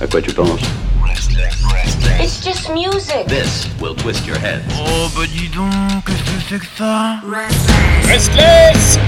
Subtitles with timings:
[0.00, 0.60] À quoi tu penses
[2.20, 3.26] It's just music.
[3.28, 4.62] This will twist your head.
[4.76, 5.70] Oh bah dis donc,
[6.04, 7.20] qu'est-ce que c'est que ça
[8.08, 8.98] Restless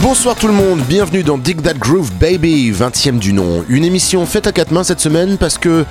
[0.00, 3.64] Bonsoir tout le monde, bienvenue dans Dig That Groove Baby, 20ème du nom.
[3.68, 5.84] Une émission faite à quatre mains cette semaine parce que.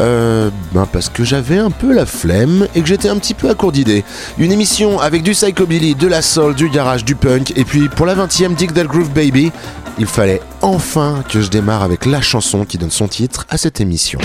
[0.00, 3.50] Euh, ben parce que j'avais un peu la flemme et que j'étais un petit peu
[3.50, 4.04] à court d'idées.
[4.38, 8.06] Une émission avec du psychobilly, de la soul, du garage, du punk, et puis pour
[8.06, 9.50] la 20ème Dig That Groove Baby,
[9.98, 13.80] il fallait enfin que je démarre avec la chanson qui donne son titre à cette
[13.80, 14.20] émission.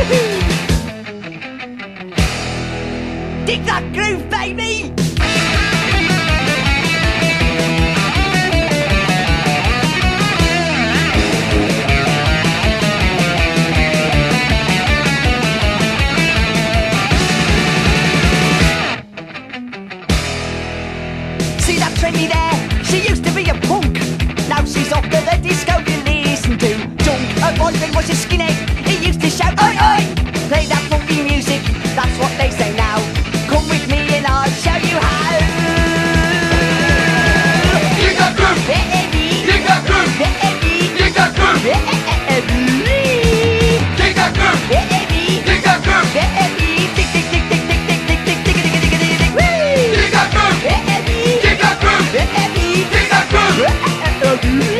[3.44, 4.94] dig that groove, baby.
[21.60, 22.84] See that trendy there?
[22.84, 23.98] She used to be a punk.
[24.48, 26.70] Now she's off to the disco to listen to.
[27.42, 28.69] Her boyfriend was a.
[29.62, 30.00] Oi, oi!
[30.48, 31.62] Play that funky music,
[31.94, 32.98] that's what they say now.
[33.48, 35.38] Come with me and I'll show you how.
[37.70, 38.36] Groove!
[38.36, 38.66] Groove!
[39.06, 39.86] Groove!
[39.86, 40.16] Groove!
[40.16, 40.60] Groove!
[54.52, 54.79] Yeah.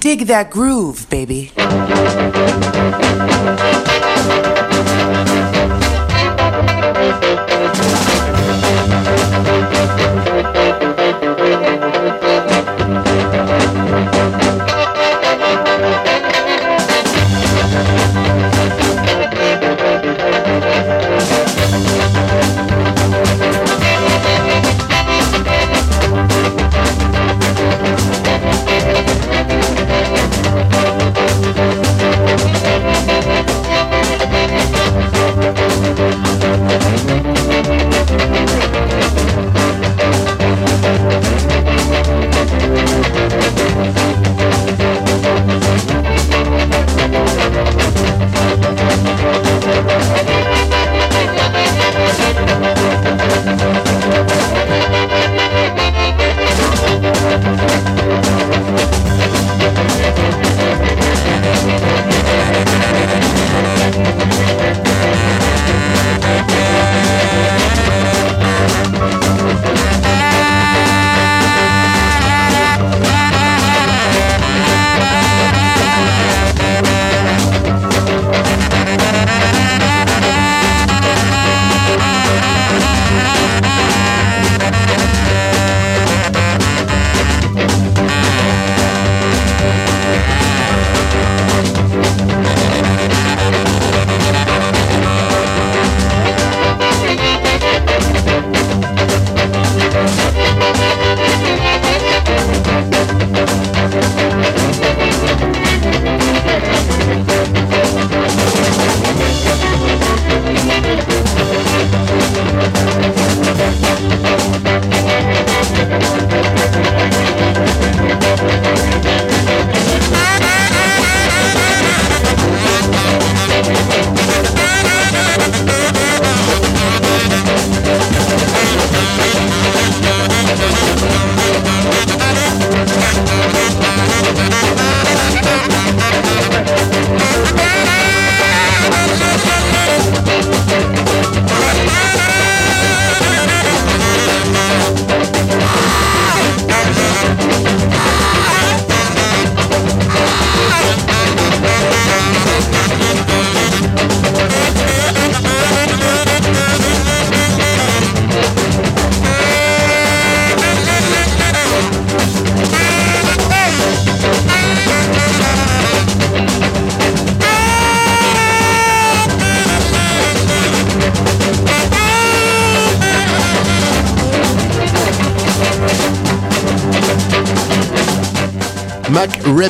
[0.00, 1.50] Dig that groove, baby.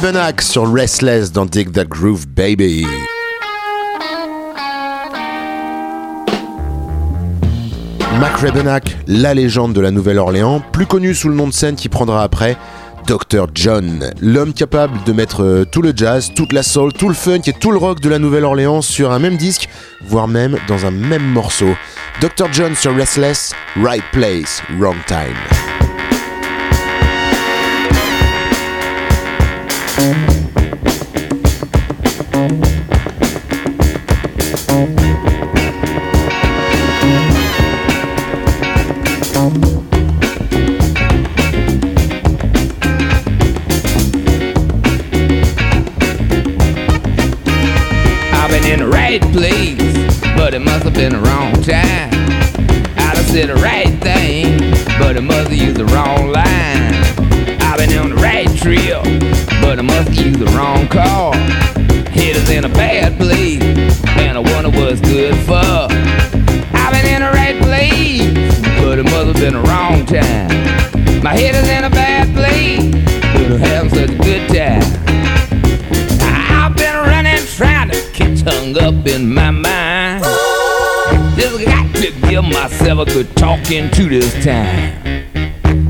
[0.06, 2.86] Rebenack sur Restless dans Dig That Groove Baby.
[8.20, 11.88] Mac Rebenack, la légende de la Nouvelle-Orléans, plus connu sous le nom de scène qui
[11.88, 12.56] prendra après,
[13.08, 13.48] Dr.
[13.52, 17.42] John, l'homme capable de mettre euh, tout le jazz, toute la soul, tout le funk
[17.46, 19.68] et tout le rock de la Nouvelle-Orléans sur un même disque,
[20.06, 21.74] voire même dans un même morceau.
[22.20, 22.46] Dr.
[22.52, 25.55] John sur Restless, Right Place, Wrong Time.
[29.96, 30.36] Said
[48.80, 49.76] the right thing,
[50.36, 52.10] but it must have been the wrong time
[52.98, 54.58] I was in the right thing
[54.98, 57.25] but a mother used the wrong line.
[57.78, 59.02] I've been on the right trail,
[59.60, 61.34] but I must used the wrong car.
[61.34, 63.60] Head is in a bad place,
[64.16, 65.60] and I wonder what's good for.
[66.72, 68.32] I've been in the right place,
[68.80, 71.22] but it must have been the wrong time.
[71.22, 72.94] My head is in a bad place,
[73.34, 74.82] but I'm having such a good time.
[76.48, 80.24] I've been running, trying to get hung up in my mind.
[81.36, 85.26] Just got to give myself a good talking to this time.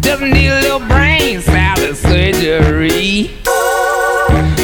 [0.01, 1.41] Just need a little brain
[2.63, 3.31] salad.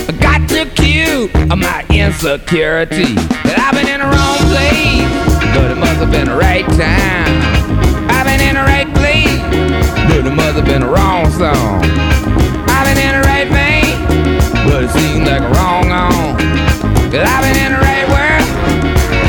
[0.09, 3.15] I got to cue my insecurity.
[3.45, 5.13] That I've been in the wrong place,
[5.55, 7.37] but it must have been the right time.
[8.09, 9.41] I've been in the right place,
[10.09, 11.85] but it must have been the wrong song.
[12.69, 13.93] I've been in the right vein,
[14.69, 16.41] but it seems like a wrong on.
[17.13, 18.49] I've been in the right world,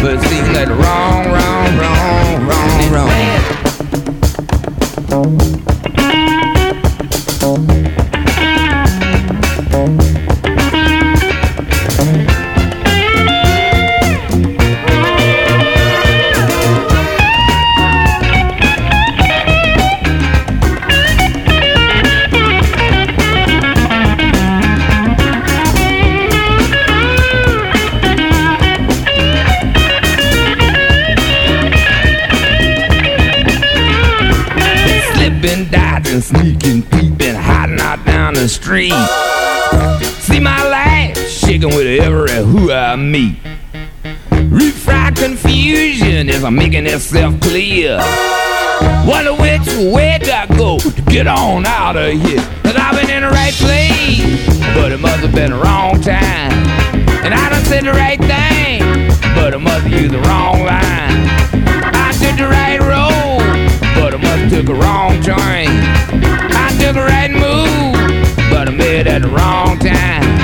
[0.02, 3.73] but it seems like the wrong, wrong, wrong, wrong, wrong.
[42.70, 43.54] Every who I.
[44.50, 47.98] Refried confusion is I'm making itself clear.
[49.06, 52.42] Wonder which way I go to get on out of here?
[52.64, 56.52] Cause I've been in the right place, but it must have been the wrong time.
[57.24, 61.28] And I done said the right thing, but I must have used the wrong line.
[61.96, 65.68] I took the right road, but I must have took a wrong turn.
[66.56, 70.43] I took a right move, but I made it at the wrong time.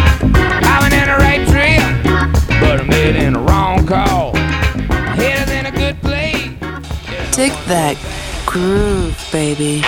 [2.90, 4.36] The wrong call.
[4.38, 6.50] In a good place.
[7.36, 7.98] Dig that
[8.46, 9.84] groove, baby.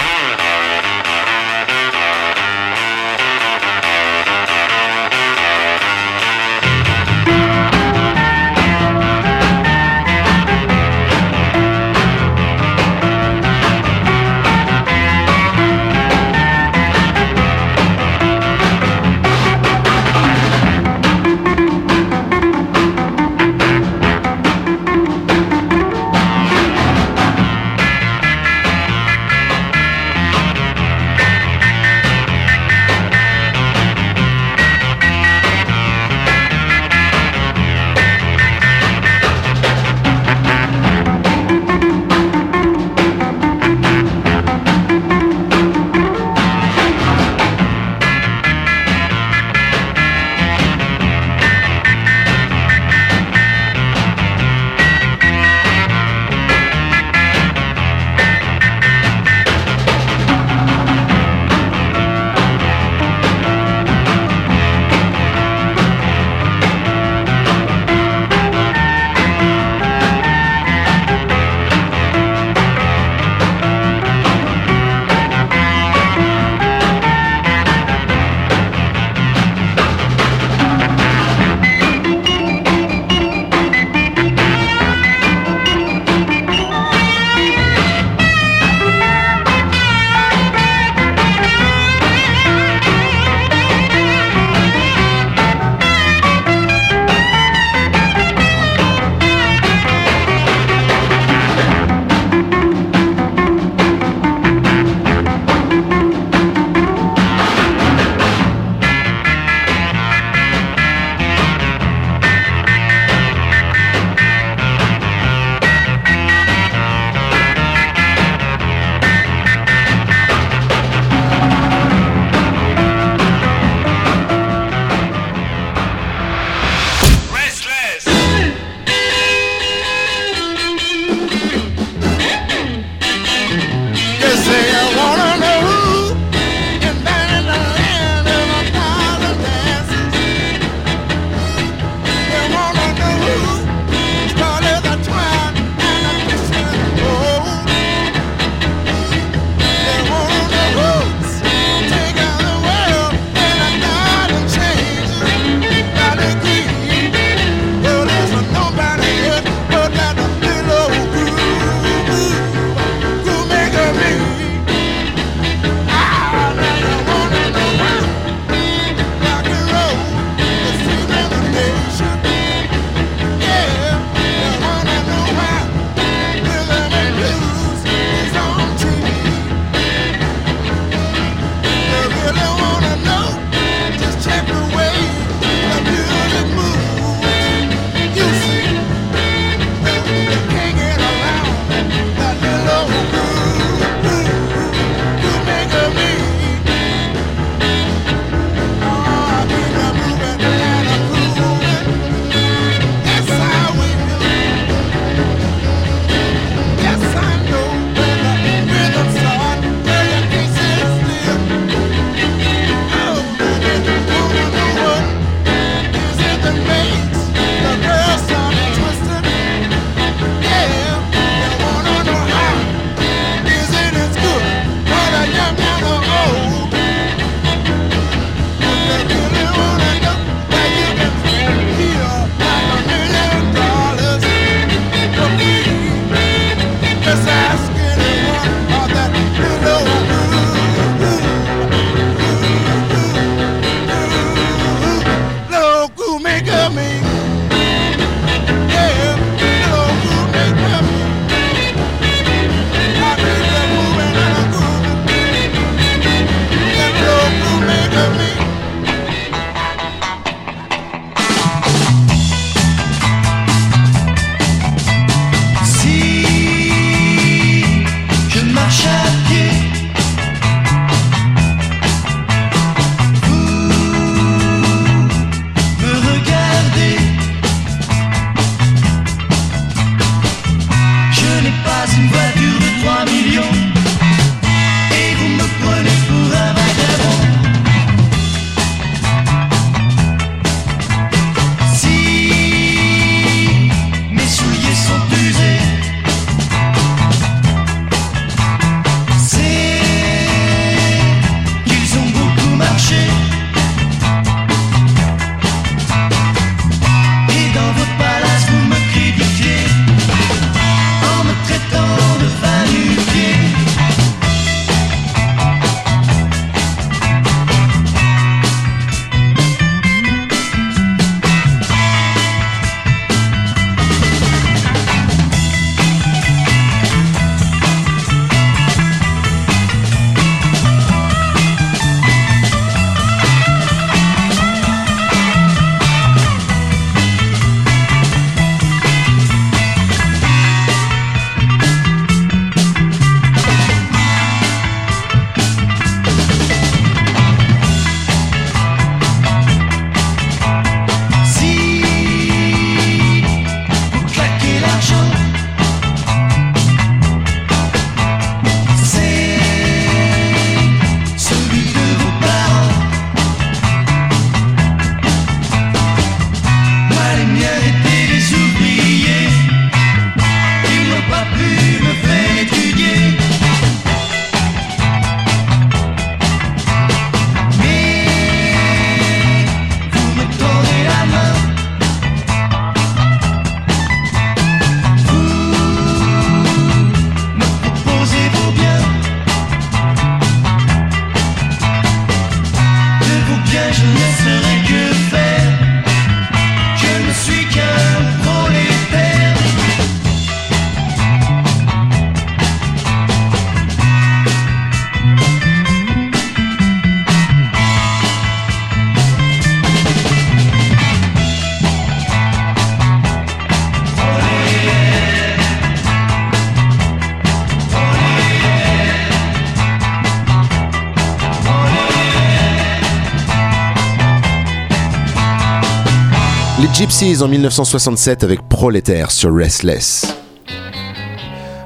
[426.62, 430.16] Les Gypsies en 1967 avec Prolétaire sur Restless.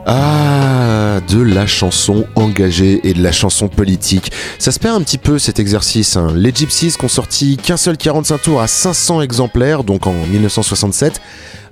[0.06, 4.32] Ah, de la chanson engagée et de la chanson politique.
[4.58, 6.16] Ça se perd un petit peu cet exercice.
[6.16, 6.32] Hein.
[6.34, 11.20] Les Gypsies qui ont sorti qu'un seul 45 tours à 500 exemplaires, donc en 1967.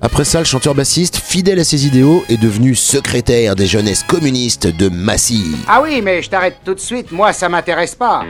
[0.02, 4.90] Après ça, le chanteur-bassiste, fidèle à ses idéaux, est devenu secrétaire des jeunesses communistes de
[4.90, 5.56] Massy.
[5.66, 8.22] Ah oui, mais je t'arrête tout de suite, moi ça m'intéresse pas.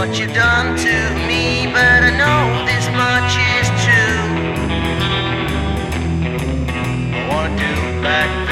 [0.00, 0.96] what you've done to
[1.28, 4.24] me, but I know this much is true.
[7.12, 8.49] I wanna do back.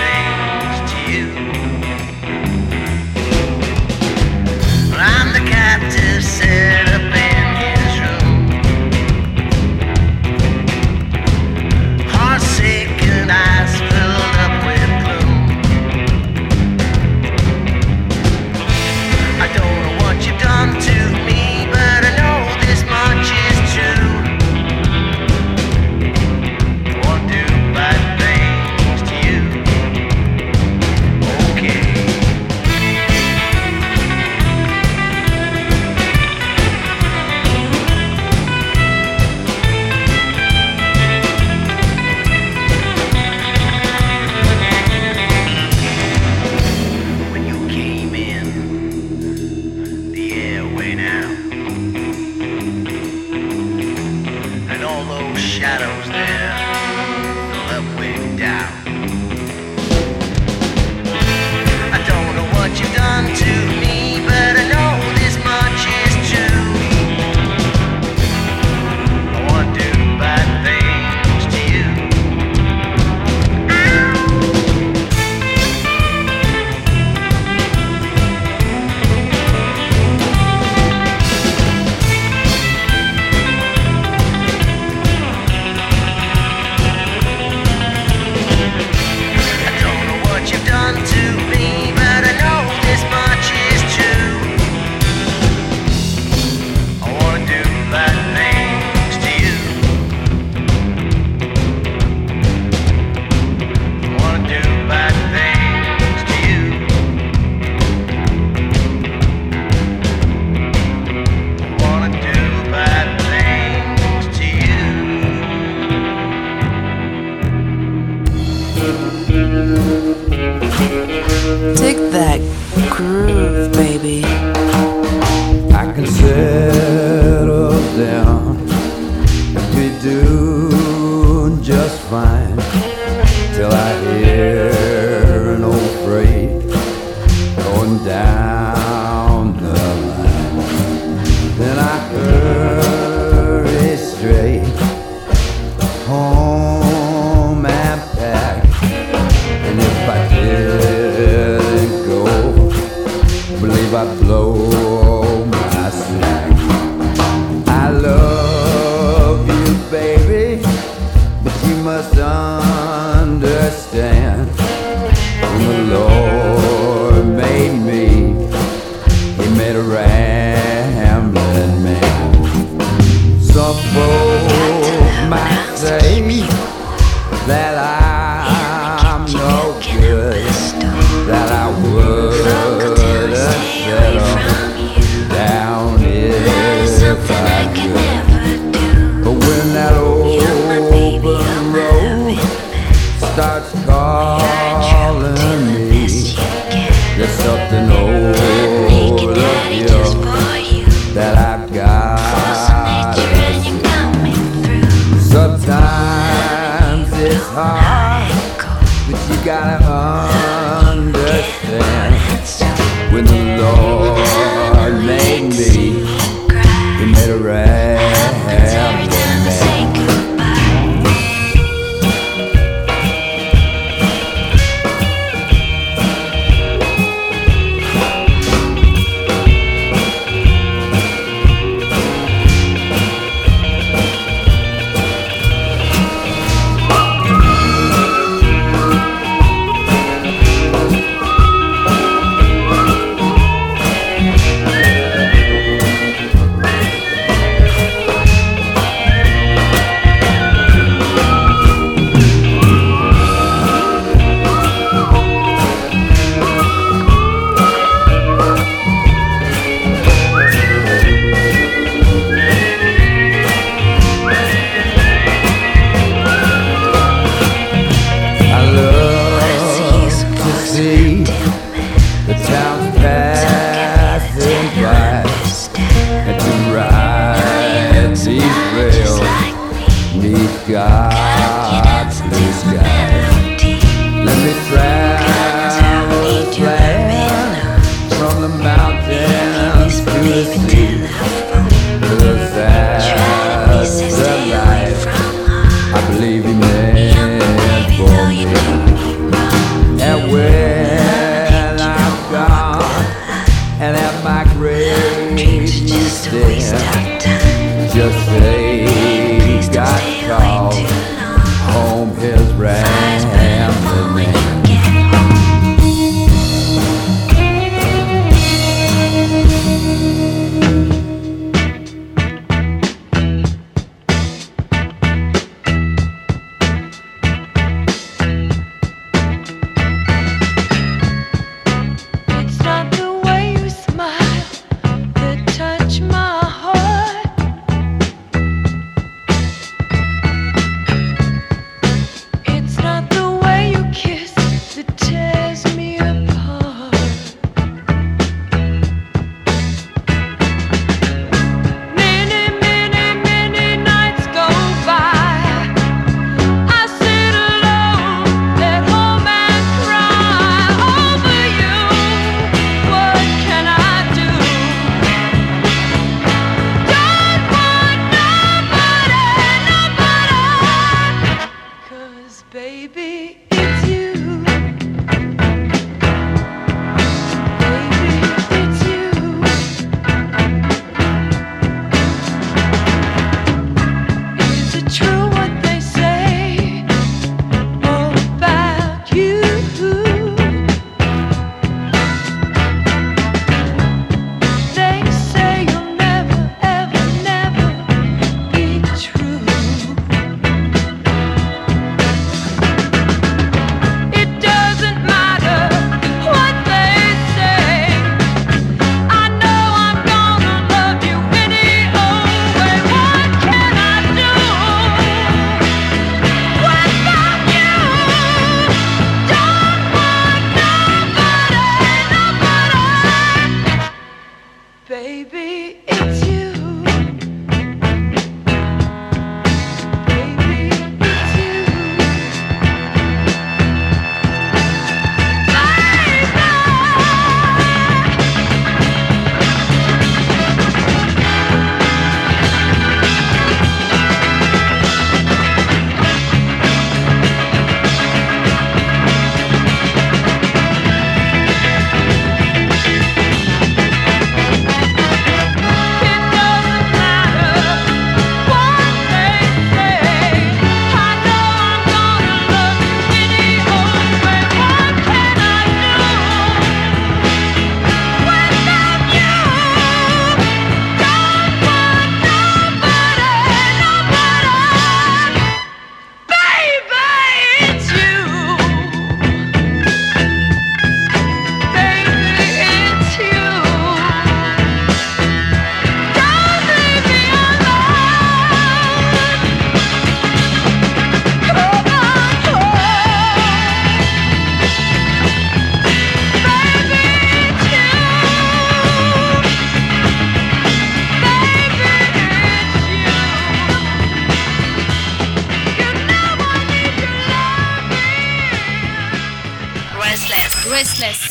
[510.78, 511.27] restless.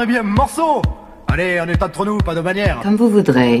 [0.00, 0.82] 49e morceau
[1.28, 3.60] Allez, on est entre nous, pas de manière Comme vous voudrez.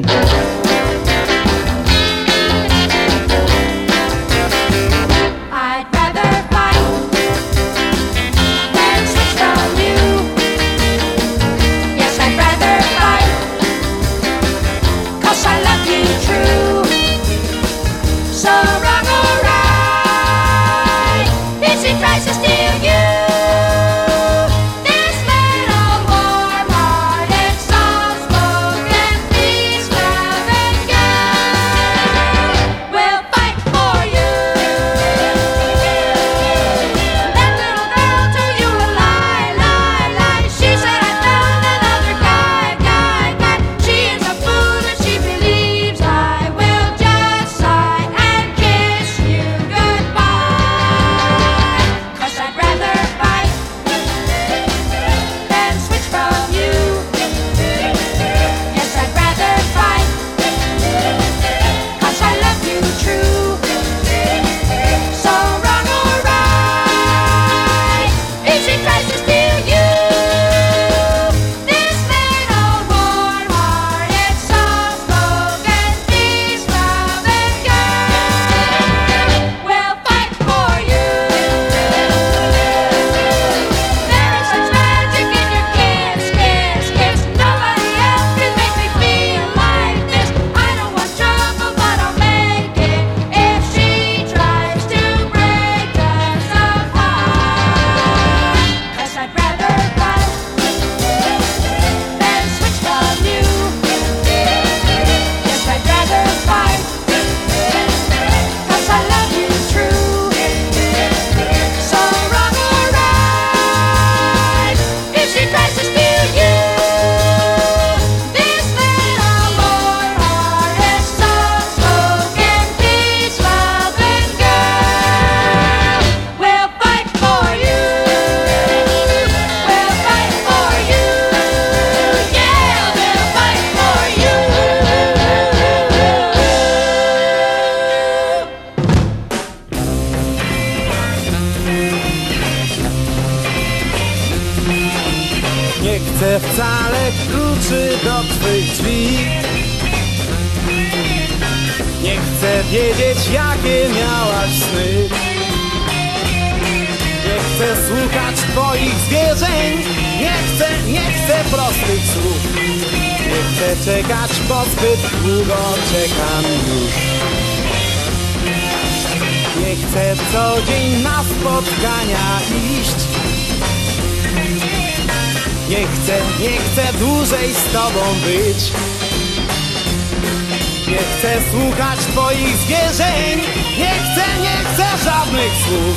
[185.62, 185.96] Słów.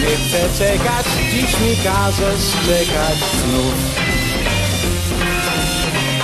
[0.00, 3.74] Nie chcę czekać, dziś mi każesz czekać znów.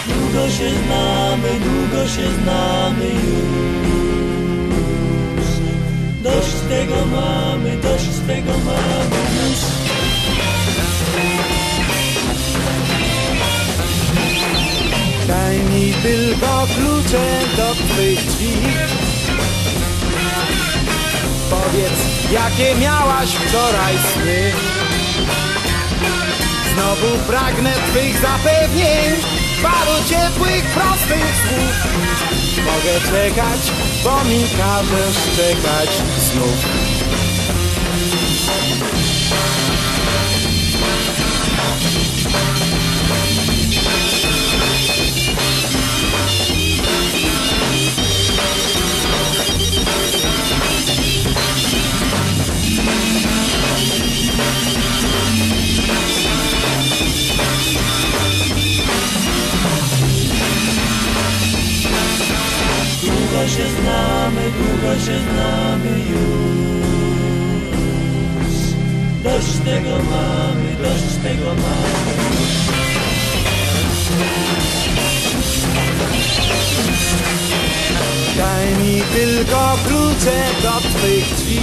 [0.08, 3.46] Długo się znamy, długo się znamy już.
[6.22, 9.58] Dość tego mamy, dość tego mamy już.
[15.28, 18.52] Daj mi tylko klucze do twych drzwi
[21.50, 22.00] Powiedz,
[22.32, 24.52] jakie miałaś wczoraj sny.
[26.74, 29.16] Znowu pragnę twych zapewnień
[29.62, 31.76] Paru ciepłych, prostych słów.
[32.66, 33.72] Mogę czekać,
[34.04, 36.85] bo mi każesz czekać znów
[64.58, 66.76] długo się znamy już.
[69.22, 72.16] Dość tego mamy, dość tego mamy.
[78.36, 81.60] Daj mi tylko klucze do twych drzwi.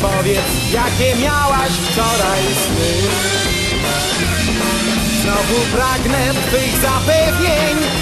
[0.00, 2.92] Powiedz, jakie miałaś wczoraj sny.
[5.22, 8.01] Znowu pragnę twych zapewnień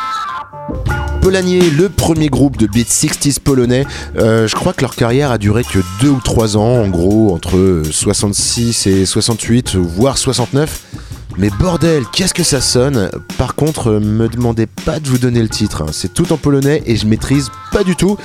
[1.21, 3.85] Polanier, le premier groupe de beat 60s polonais.
[4.17, 7.33] Euh, je crois que leur carrière a duré que 2 ou 3 ans, en gros,
[7.33, 10.81] entre 66 et 68, voire 69.
[11.37, 13.09] Mais bordel, qu'est-ce que ça sonne?
[13.37, 15.91] Par contre, euh, me demandez pas de vous donner le titre, hein.
[15.91, 18.17] c'est tout en polonais et je maîtrise pas du tout.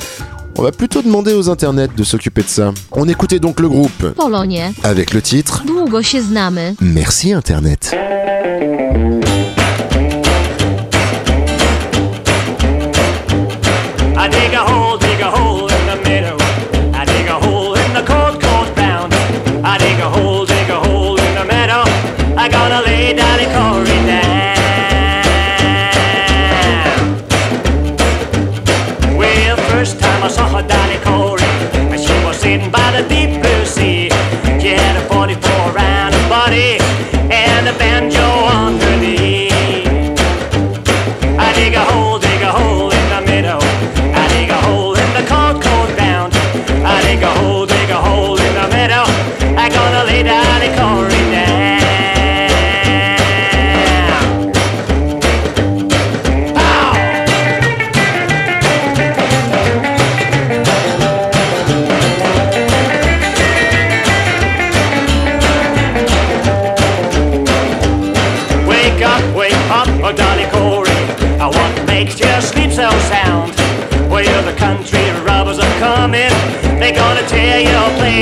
[0.59, 2.73] On va plutôt demander aux internets de s'occuper de ça.
[2.93, 4.61] On écoutait donc le groupe Polonie.
[4.83, 6.75] avec le titre Długo się znamy.
[6.81, 7.95] Merci Internet.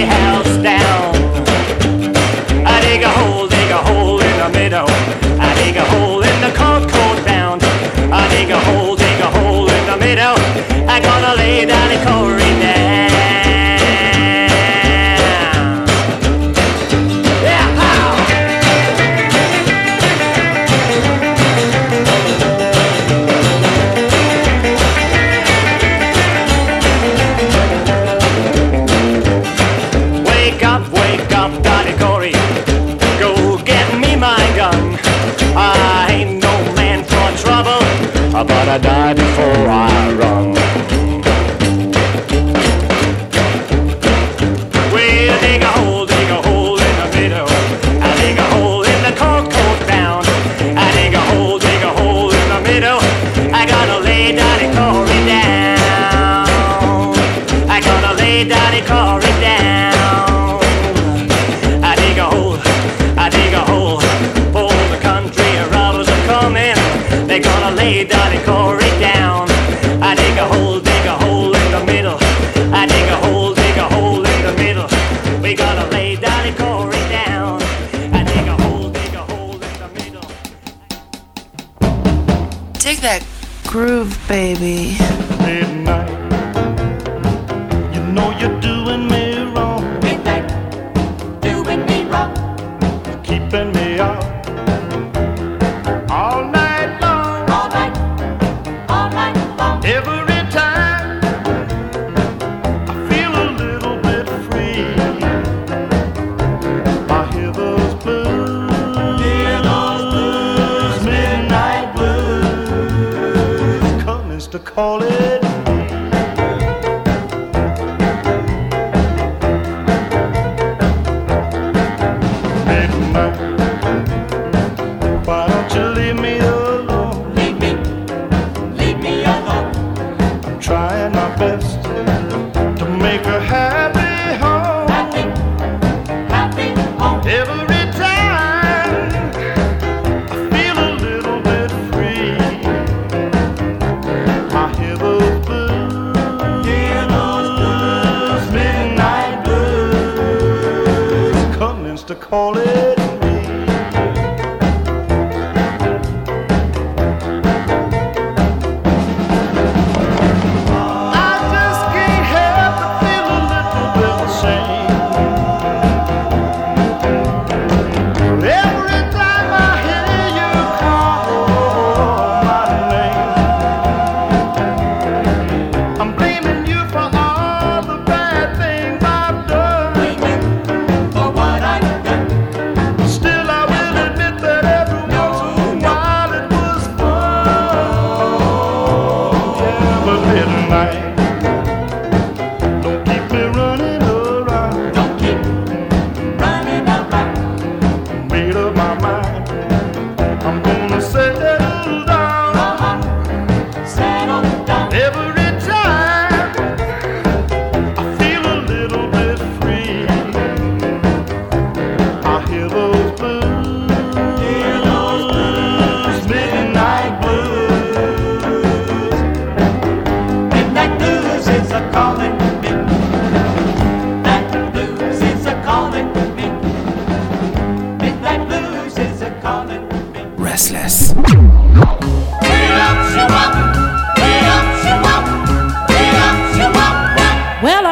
[0.04, 0.33] Your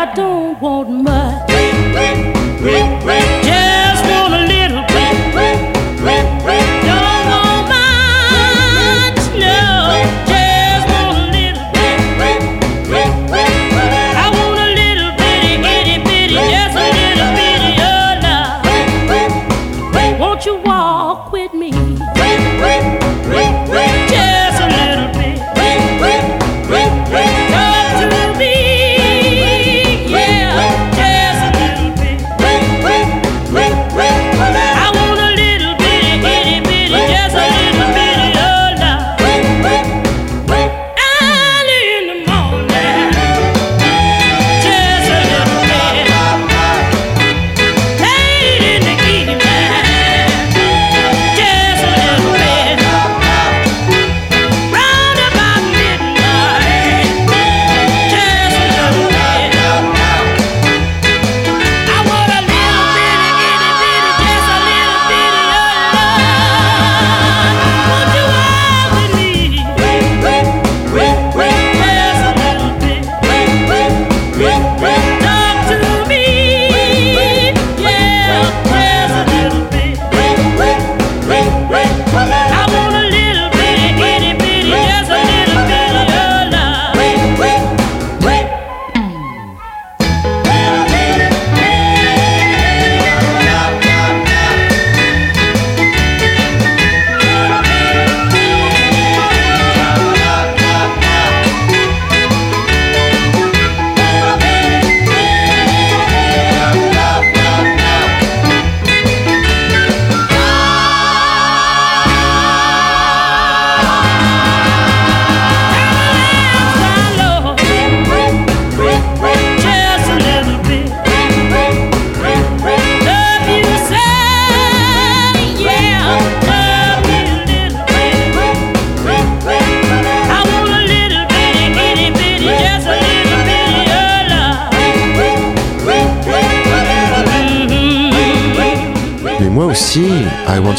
[0.02, 1.42] I don't want much.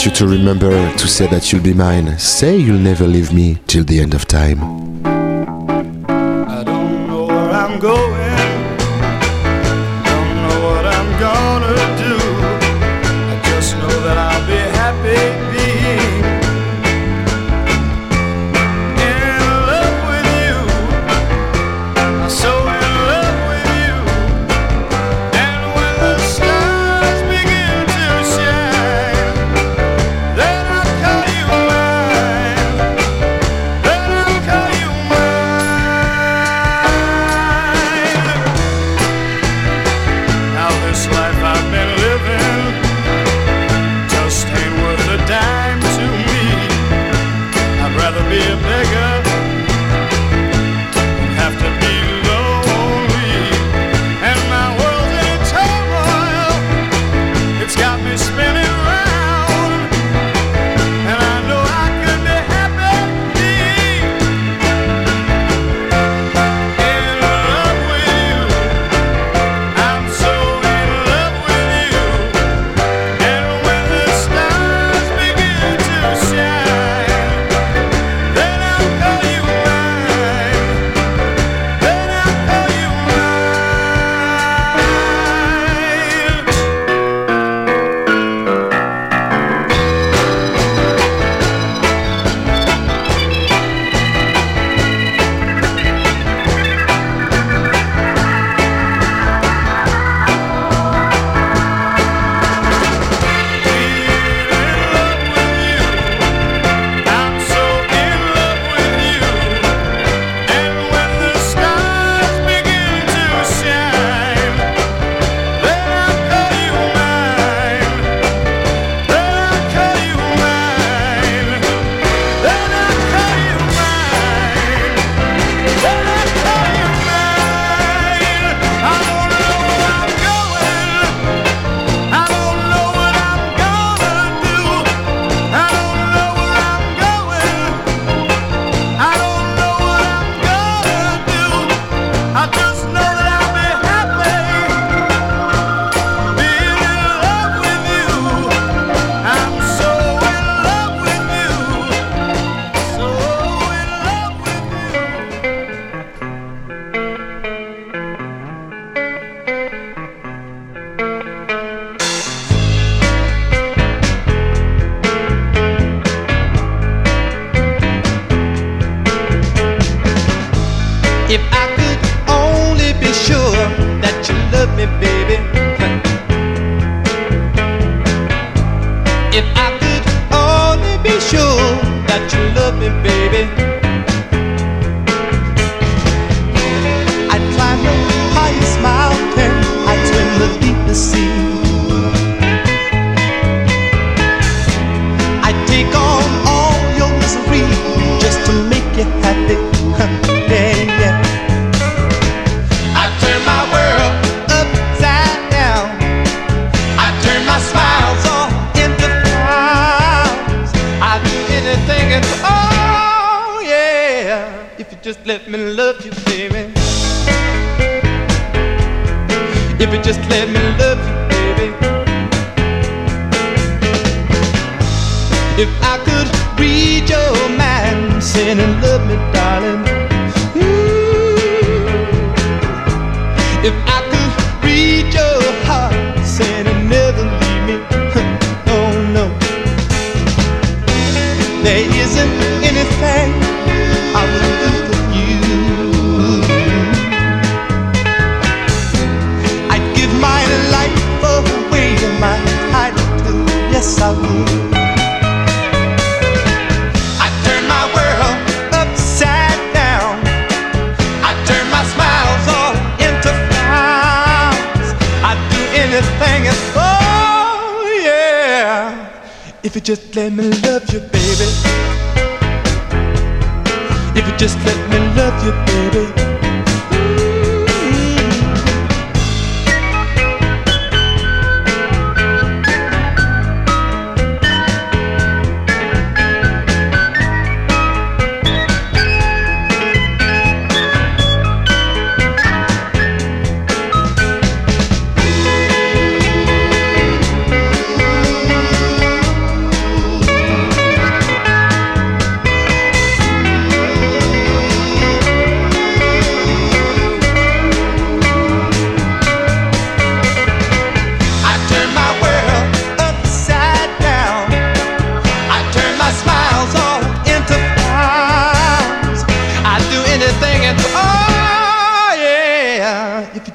[0.06, 2.18] you to remember to say that you'll be mine.
[2.20, 4.60] Say you'll never leave me till the end of time.
[5.06, 8.33] I don't know where I'm going.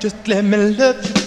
[0.09, 1.18] Just let me love you,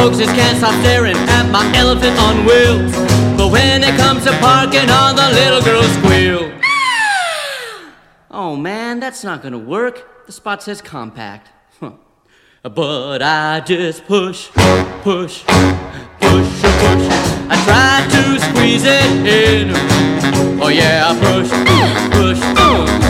[0.00, 2.92] folks just can't stop staring at my elephant on wheels.
[3.36, 6.52] But when it comes to parking, all the little girls squeal.
[8.32, 10.26] Oh man, that's not gonna work.
[10.26, 11.48] The spot says compact.
[11.80, 11.92] Huh.
[12.62, 15.44] But I just push, push, push,
[16.22, 17.04] push.
[17.52, 19.72] I try to squeeze it in.
[20.62, 21.50] Oh yeah, I push,
[22.16, 23.00] push, push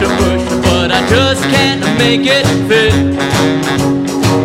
[0.00, 2.94] to push, but I just can't make it fit.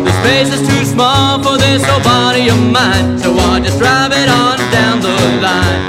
[0.04, 4.12] The space is too small for this old body of mine, so I just drive
[4.14, 5.82] it on down the line.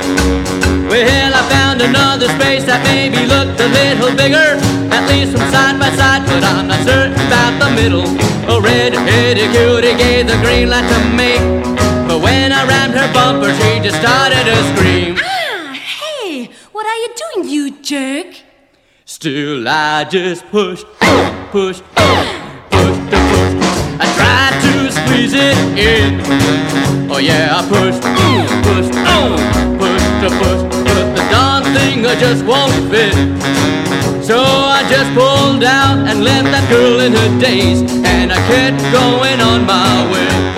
[0.89, 4.49] Well, I found another space that maybe looked a little bigger,
[4.89, 8.07] at least from side by side, but I'm not certain about the middle.
[8.49, 11.37] A red-headed cutie gave the green light to me,
[12.09, 15.17] but when I rammed her bumper, she just started to scream.
[15.21, 18.41] Ah, Hey, what are you doing, you jerk?
[19.05, 20.87] Still, I just pushed,
[21.51, 23.14] pushed, pushed
[25.05, 26.19] squeeze it in.
[27.09, 29.37] Oh yeah, I pushed, pushed, pushed oh,
[30.21, 33.13] to push, but the darn thing I just won't fit.
[34.23, 38.81] So I just pulled out and left that girl in her daze, and I kept
[38.91, 40.54] going on my way.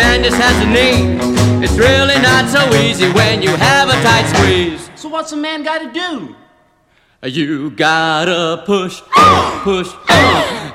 [0.00, 1.62] Just has a need.
[1.62, 4.90] It's really not so easy when you have a tight squeeze.
[4.94, 6.34] So what's a man got to do?
[7.22, 9.02] You gotta push,
[9.62, 9.92] push, push,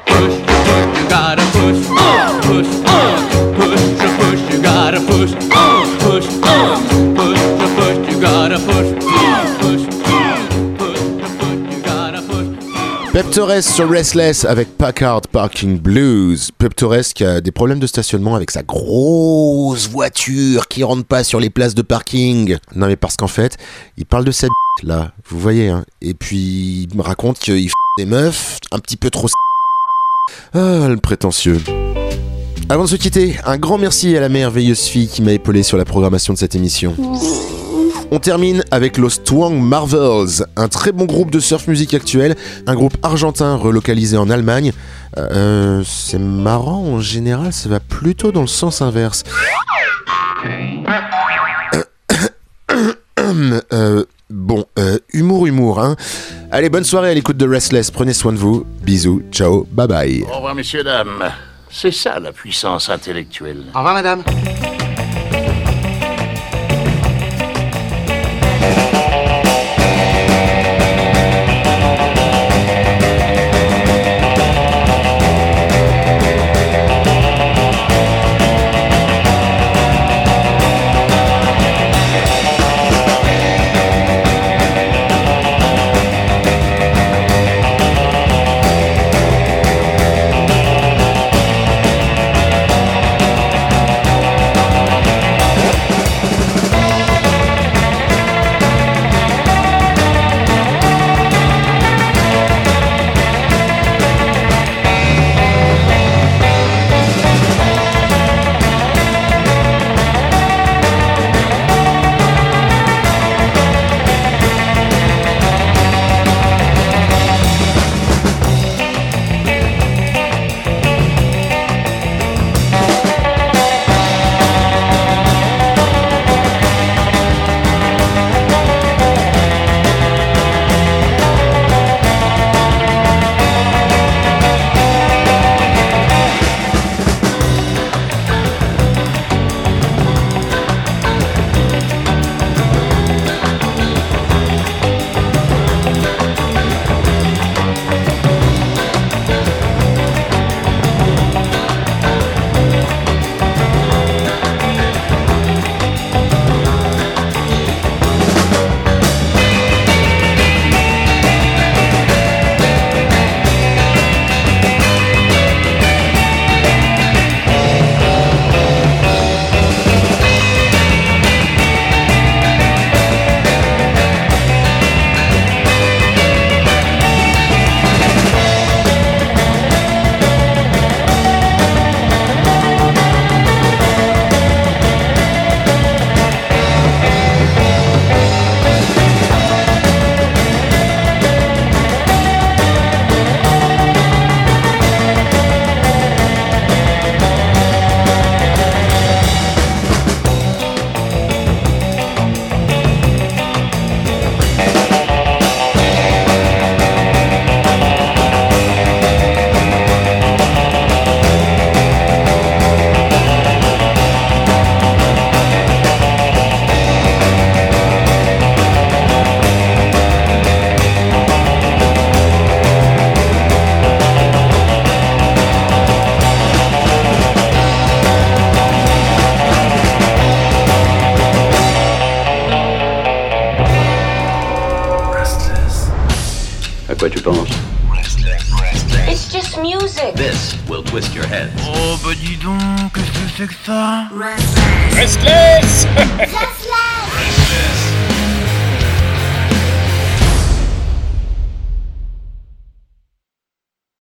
[0.05, 0.35] push.
[0.37, 1.81] You gotta push,
[2.45, 3.81] push, push,
[4.19, 4.53] push.
[4.53, 6.27] You gotta push, push, push,
[7.15, 7.97] push.
[8.13, 8.74] You gotta push,
[13.15, 16.51] Pep Torres sur Restless avec Packard Parking Blues.
[16.57, 16.75] Pep
[17.13, 21.49] qui a des problèmes de stationnement avec sa grosse voiture qui rentre pas sur les
[21.49, 22.57] places de parking.
[22.75, 23.55] Non mais parce qu'en fait,
[23.95, 24.47] il parle de sa
[24.83, 25.85] b***, là, vous voyez, hein.
[26.01, 29.27] Et puis il me raconte qu'il f des meufs un petit peu trop
[30.53, 31.61] Ah, le prétentieux.
[32.67, 35.77] Avant de se quitter, un grand merci à la merveilleuse fille qui m'a épaulé sur
[35.77, 36.93] la programmation de cette émission.
[38.11, 42.35] On termine avec Los Twang Marvels, un très bon groupe de surf musique actuel,
[42.67, 44.73] un groupe argentin relocalisé en Allemagne.
[45.17, 49.23] Euh, c'est marrant, en général, ça va plutôt dans le sens inverse.
[53.73, 55.95] Euh, bon, euh, humour, humour, hein.
[56.51, 60.23] Allez, bonne soirée à l'écoute de Restless, prenez soin de vous, bisous, ciao, bye bye.
[60.23, 61.31] Au revoir, messieurs, dames.
[61.69, 63.63] C'est ça la puissance intellectuelle.
[63.73, 64.23] Au revoir, madame.